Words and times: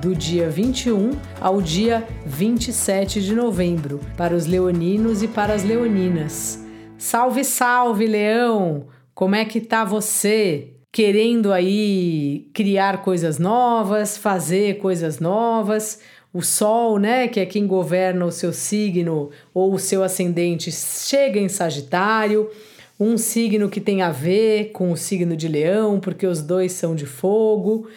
do 0.00 0.14
dia 0.14 0.48
21 0.48 1.10
ao 1.40 1.60
dia 1.60 2.06
27 2.24 3.20
de 3.20 3.34
novembro, 3.34 4.00
para 4.16 4.34
os 4.34 4.46
leoninos 4.46 5.22
e 5.22 5.28
para 5.28 5.54
as 5.54 5.64
leoninas. 5.64 6.64
Salve, 6.96 7.44
salve, 7.44 8.06
Leão! 8.06 8.86
Como 9.14 9.34
é 9.34 9.44
que 9.44 9.60
tá 9.60 9.84
você? 9.84 10.74
Querendo 10.92 11.52
aí 11.52 12.48
criar 12.54 13.02
coisas 13.02 13.38
novas, 13.38 14.16
fazer 14.16 14.78
coisas 14.78 15.18
novas? 15.18 16.00
O 16.32 16.42
Sol, 16.42 16.98
né, 16.98 17.26
que 17.26 17.40
é 17.40 17.46
quem 17.46 17.66
governa 17.66 18.24
o 18.24 18.32
seu 18.32 18.52
signo 18.52 19.30
ou 19.52 19.74
o 19.74 19.78
seu 19.78 20.02
ascendente, 20.02 20.70
chega 20.70 21.40
em 21.40 21.48
Sagitário 21.48 22.48
um 23.00 23.16
signo 23.16 23.68
que 23.68 23.80
tem 23.80 24.02
a 24.02 24.10
ver 24.10 24.72
com 24.72 24.90
o 24.90 24.96
signo 24.96 25.36
de 25.36 25.46
Leão, 25.46 26.00
porque 26.00 26.26
os 26.26 26.42
dois 26.42 26.72
são 26.72 26.96
de 26.96 27.06
fogo. 27.06 27.88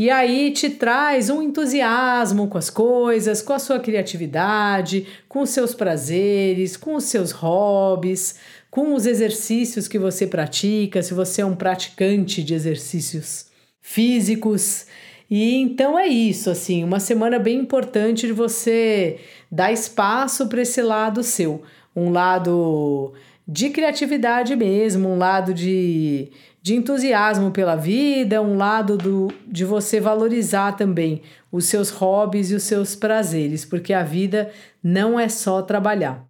E 0.00 0.08
aí 0.08 0.50
te 0.50 0.70
traz 0.70 1.28
um 1.28 1.42
entusiasmo 1.42 2.48
com 2.48 2.56
as 2.56 2.70
coisas, 2.70 3.42
com 3.42 3.52
a 3.52 3.58
sua 3.58 3.78
criatividade, 3.78 5.06
com 5.28 5.42
os 5.42 5.50
seus 5.50 5.74
prazeres, 5.74 6.74
com 6.74 6.94
os 6.94 7.04
seus 7.04 7.32
hobbies, 7.32 8.36
com 8.70 8.94
os 8.94 9.04
exercícios 9.04 9.86
que 9.86 9.98
você 9.98 10.26
pratica, 10.26 11.02
se 11.02 11.12
você 11.12 11.42
é 11.42 11.44
um 11.44 11.54
praticante 11.54 12.42
de 12.42 12.54
exercícios 12.54 13.48
físicos. 13.82 14.86
E 15.30 15.56
então 15.56 15.98
é 15.98 16.06
isso, 16.06 16.48
assim, 16.48 16.82
uma 16.82 16.98
semana 16.98 17.38
bem 17.38 17.58
importante 17.58 18.26
de 18.26 18.32
você 18.32 19.18
dar 19.52 19.70
espaço 19.70 20.48
para 20.48 20.62
esse 20.62 20.80
lado 20.80 21.22
seu, 21.22 21.60
um 21.94 22.10
lado 22.10 23.12
de 23.52 23.68
criatividade 23.70 24.54
mesmo, 24.54 25.08
um 25.08 25.18
lado 25.18 25.52
de, 25.52 26.30
de 26.62 26.76
entusiasmo 26.76 27.50
pela 27.50 27.74
vida, 27.74 28.40
um 28.40 28.56
lado 28.56 28.96
do, 28.96 29.26
de 29.44 29.64
você 29.64 29.98
valorizar 29.98 30.76
também 30.76 31.22
os 31.50 31.64
seus 31.64 31.90
hobbies 31.90 32.52
e 32.52 32.54
os 32.54 32.62
seus 32.62 32.94
prazeres, 32.94 33.64
porque 33.64 33.92
a 33.92 34.04
vida 34.04 34.52
não 34.80 35.18
é 35.18 35.28
só 35.28 35.62
trabalhar. 35.62 36.24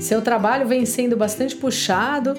Seu 0.00 0.20
trabalho 0.20 0.66
vem 0.66 0.84
sendo 0.84 1.16
bastante 1.16 1.54
puxado 1.54 2.34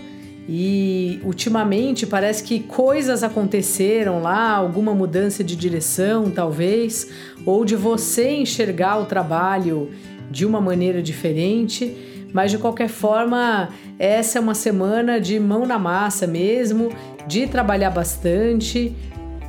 e 0.48 1.20
ultimamente 1.24 2.06
parece 2.06 2.44
que 2.44 2.60
coisas 2.60 3.24
aconteceram 3.24 4.22
lá, 4.22 4.52
alguma 4.52 4.94
mudança 4.94 5.44
de 5.44 5.56
direção, 5.56 6.30
talvez, 6.30 7.10
ou 7.46 7.66
de 7.66 7.76
você 7.76 8.36
enxergar 8.36 9.00
o 9.00 9.06
trabalho 9.06 9.90
de 10.30 10.46
uma 10.46 10.62
maneira 10.62 11.02
diferente. 11.02 11.96
Mas 12.32 12.52
de 12.52 12.58
qualquer 12.58 12.90
forma, 12.90 13.70
essa 13.98 14.38
é 14.38 14.42
uma 14.42 14.54
semana 14.54 15.20
de 15.20 15.40
mão 15.40 15.66
na 15.66 15.80
massa 15.80 16.28
mesmo, 16.28 16.90
de 17.26 17.48
trabalhar 17.48 17.90
bastante 17.90 18.96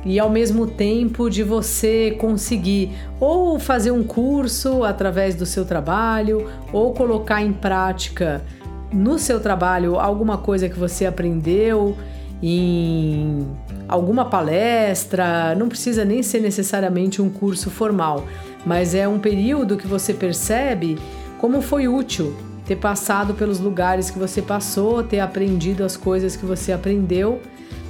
e 0.05 0.19
ao 0.19 0.29
mesmo 0.29 0.65
tempo 0.65 1.29
de 1.29 1.43
você 1.43 2.15
conseguir 2.17 2.91
ou 3.19 3.59
fazer 3.59 3.91
um 3.91 4.03
curso 4.03 4.83
através 4.83 5.35
do 5.35 5.45
seu 5.45 5.65
trabalho 5.65 6.49
ou 6.71 6.93
colocar 6.93 7.41
em 7.41 7.51
prática 7.51 8.41
no 8.91 9.19
seu 9.19 9.39
trabalho 9.39 9.99
alguma 9.99 10.37
coisa 10.37 10.69
que 10.69 10.77
você 10.77 11.05
aprendeu 11.05 11.97
em 12.41 13.47
alguma 13.87 14.25
palestra, 14.25 15.55
não 15.55 15.67
precisa 15.67 16.05
nem 16.05 16.21
ser 16.21 16.39
necessariamente 16.39 17.21
um 17.21 17.29
curso 17.29 17.69
formal, 17.69 18.25
mas 18.65 18.93
é 18.93 19.07
um 19.07 19.19
período 19.19 19.77
que 19.77 19.87
você 19.87 20.13
percebe 20.13 20.97
como 21.39 21.61
foi 21.61 21.87
útil 21.87 22.35
ter 22.65 22.75
passado 22.75 23.33
pelos 23.33 23.59
lugares 23.59 24.09
que 24.11 24.19
você 24.19 24.41
passou, 24.41 25.01
ter 25.01 25.19
aprendido 25.21 25.85
as 25.85 25.95
coisas 25.95 26.35
que 26.35 26.45
você 26.45 26.73
aprendeu, 26.73 27.41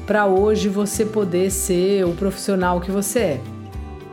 para 0.05 0.27
hoje 0.27 0.69
você 0.69 1.03
poder 1.03 1.49
ser 1.49 2.05
o 2.05 2.11
profissional 2.11 2.79
que 2.79 2.91
você 2.91 3.19
é. 3.19 3.41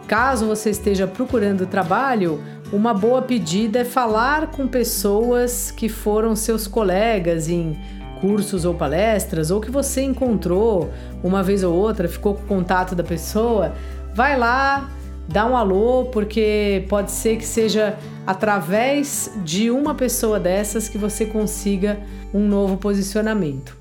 Caso 0.06 0.46
você 0.46 0.70
esteja 0.70 1.06
procurando 1.06 1.66
trabalho, 1.66 2.42
uma 2.72 2.92
boa 2.92 3.22
pedida 3.22 3.80
é 3.80 3.84
falar 3.84 4.48
com 4.48 4.66
pessoas 4.66 5.70
que 5.70 5.88
foram 5.88 6.36
seus 6.36 6.66
colegas 6.66 7.48
em 7.48 7.78
cursos 8.20 8.64
ou 8.64 8.74
palestras, 8.74 9.50
ou 9.50 9.60
que 9.60 9.70
você 9.70 10.02
encontrou 10.02 10.90
uma 11.22 11.42
vez 11.42 11.62
ou 11.62 11.74
outra, 11.74 12.08
ficou 12.08 12.34
com 12.34 12.46
contato 12.46 12.94
da 12.94 13.04
pessoa. 13.04 13.72
Vai 14.14 14.38
lá, 14.38 14.90
dá 15.28 15.46
um 15.46 15.56
alô, 15.56 16.06
porque 16.06 16.84
pode 16.88 17.10
ser 17.10 17.36
que 17.36 17.44
seja 17.44 17.96
através 18.26 19.30
de 19.44 19.70
uma 19.70 19.94
pessoa 19.94 20.40
dessas 20.40 20.88
que 20.88 20.98
você 20.98 21.26
consiga 21.26 21.98
um 22.32 22.46
novo 22.46 22.76
posicionamento. 22.76 23.76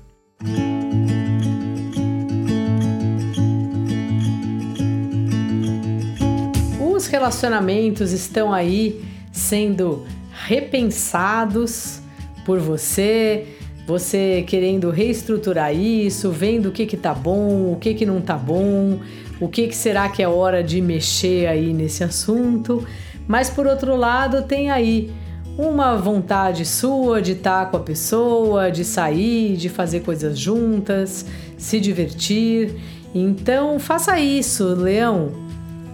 Relacionamentos 7.06 8.12
estão 8.12 8.52
aí 8.52 9.02
sendo 9.32 10.06
repensados 10.46 12.00
por 12.44 12.58
você, 12.58 13.46
você 13.86 14.44
querendo 14.46 14.90
reestruturar 14.90 15.74
isso, 15.74 16.30
vendo 16.30 16.68
o 16.68 16.72
que 16.72 16.86
que 16.86 16.96
tá 16.96 17.14
bom, 17.14 17.72
o 17.72 17.76
que 17.80 17.94
que 17.94 18.06
não 18.06 18.20
tá 18.20 18.36
bom, 18.36 19.00
o 19.40 19.48
que 19.48 19.68
que 19.68 19.76
será 19.76 20.08
que 20.08 20.22
é 20.22 20.28
hora 20.28 20.62
de 20.62 20.80
mexer 20.80 21.46
aí 21.46 21.72
nesse 21.72 22.04
assunto. 22.04 22.86
Mas 23.26 23.48
por 23.48 23.66
outro 23.66 23.96
lado, 23.96 24.42
tem 24.42 24.70
aí 24.70 25.10
uma 25.56 25.96
vontade 25.96 26.64
sua 26.64 27.22
de 27.22 27.32
estar 27.32 27.64
tá 27.64 27.70
com 27.70 27.76
a 27.76 27.80
pessoa, 27.80 28.70
de 28.70 28.84
sair, 28.84 29.56
de 29.56 29.68
fazer 29.68 30.00
coisas 30.00 30.38
juntas, 30.38 31.26
se 31.56 31.80
divertir. 31.80 32.74
Então, 33.14 33.78
faça 33.78 34.18
isso, 34.18 34.74
Leão. 34.74 35.43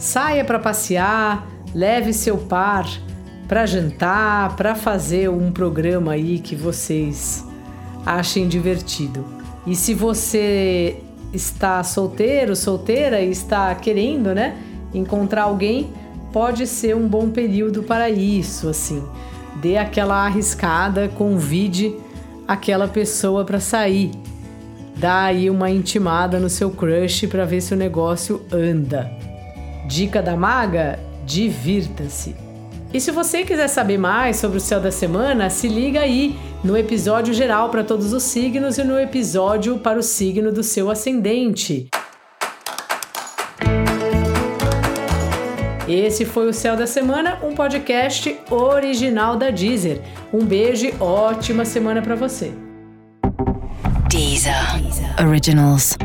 Saia 0.00 0.42
para 0.46 0.58
passear, 0.58 1.46
leve 1.74 2.14
seu 2.14 2.38
par 2.38 2.88
para 3.46 3.66
jantar, 3.66 4.56
para 4.56 4.74
fazer 4.74 5.28
um 5.28 5.52
programa 5.52 6.12
aí 6.12 6.38
que 6.38 6.56
vocês 6.56 7.44
achem 8.06 8.48
divertido. 8.48 9.22
E 9.66 9.76
se 9.76 9.92
você 9.92 10.96
está 11.34 11.84
solteiro, 11.84 12.56
solteira 12.56 13.20
e 13.20 13.30
está 13.30 13.74
querendo, 13.74 14.34
né, 14.34 14.56
encontrar 14.94 15.42
alguém, 15.42 15.92
pode 16.32 16.66
ser 16.66 16.96
um 16.96 17.06
bom 17.06 17.28
período 17.28 17.82
para 17.82 18.08
isso, 18.08 18.70
assim. 18.70 19.04
Dê 19.56 19.76
aquela 19.76 20.24
arriscada, 20.24 21.08
convide 21.10 21.94
aquela 22.48 22.88
pessoa 22.88 23.44
para 23.44 23.60
sair. 23.60 24.12
Dá 24.96 25.24
aí 25.24 25.50
uma 25.50 25.70
intimada 25.70 26.40
no 26.40 26.48
seu 26.48 26.70
crush 26.70 27.26
para 27.26 27.44
ver 27.44 27.60
se 27.60 27.74
o 27.74 27.76
negócio 27.76 28.40
anda. 28.50 29.19
Dica 29.90 30.22
da 30.22 30.36
maga: 30.36 31.00
divirta-se. 31.26 32.36
E 32.94 33.00
se 33.00 33.10
você 33.10 33.44
quiser 33.44 33.66
saber 33.66 33.98
mais 33.98 34.36
sobre 34.36 34.58
o 34.58 34.60
céu 34.60 34.80
da 34.80 34.92
semana, 34.92 35.50
se 35.50 35.66
liga 35.66 35.98
aí 35.98 36.38
no 36.62 36.76
episódio 36.76 37.34
geral 37.34 37.70
para 37.70 37.82
todos 37.82 38.12
os 38.12 38.22
signos 38.22 38.78
e 38.78 38.84
no 38.84 39.00
episódio 39.00 39.78
para 39.80 39.98
o 39.98 40.02
signo 40.02 40.52
do 40.52 40.62
seu 40.62 40.92
ascendente. 40.92 41.88
Esse 45.88 46.24
foi 46.24 46.48
o 46.48 46.54
Céu 46.54 46.76
da 46.76 46.86
Semana, 46.86 47.40
um 47.42 47.52
podcast 47.52 48.38
original 48.48 49.36
da 49.36 49.50
Deezer. 49.50 50.00
Um 50.32 50.44
beijo 50.44 50.86
e 50.86 50.94
ótima 51.00 51.64
semana 51.64 52.00
para 52.00 52.14
você. 52.14 52.52
Deezer. 54.08 54.54
Deezer. 54.80 55.26
Originals. 55.26 55.96